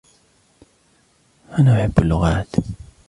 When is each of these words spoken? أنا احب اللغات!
أنا 1.59 1.75
احب 1.81 1.99
اللغات! 1.99 2.55